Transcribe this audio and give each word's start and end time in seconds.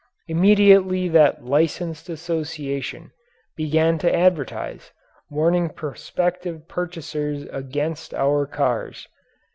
Immediately 0.27 1.09
that 1.09 1.45
Licensed 1.45 2.09
Association 2.09 3.11
began 3.55 3.99
to 3.99 4.11
advertise, 4.11 4.89
warning 5.29 5.69
prospective 5.69 6.67
purchasers 6.67 7.43
against 7.51 8.11
our 8.11 8.47
cars. 8.47 9.07